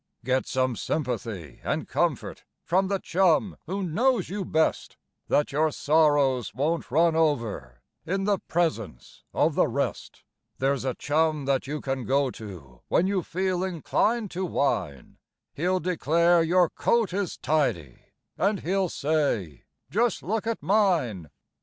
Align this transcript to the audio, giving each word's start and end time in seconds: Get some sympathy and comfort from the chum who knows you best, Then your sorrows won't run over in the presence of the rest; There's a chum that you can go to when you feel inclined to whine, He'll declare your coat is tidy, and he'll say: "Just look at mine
Get 0.25 0.47
some 0.47 0.75
sympathy 0.75 1.59
and 1.63 1.87
comfort 1.87 2.43
from 2.65 2.87
the 2.87 2.97
chum 2.97 3.55
who 3.67 3.83
knows 3.83 4.29
you 4.29 4.43
best, 4.43 4.97
Then 5.27 5.45
your 5.49 5.71
sorrows 5.71 6.55
won't 6.55 6.89
run 6.89 7.15
over 7.15 7.83
in 8.03 8.23
the 8.23 8.39
presence 8.39 9.23
of 9.31 9.53
the 9.53 9.67
rest; 9.67 10.23
There's 10.57 10.85
a 10.85 10.95
chum 10.95 11.45
that 11.45 11.67
you 11.67 11.81
can 11.81 12.05
go 12.05 12.31
to 12.31 12.81
when 12.87 13.05
you 13.05 13.21
feel 13.21 13.63
inclined 13.63 14.31
to 14.31 14.43
whine, 14.43 15.19
He'll 15.53 15.79
declare 15.79 16.41
your 16.41 16.67
coat 16.69 17.13
is 17.13 17.37
tidy, 17.37 17.99
and 18.39 18.61
he'll 18.61 18.89
say: 18.89 19.65
"Just 19.91 20.23
look 20.23 20.47
at 20.47 20.63
mine 20.63 21.29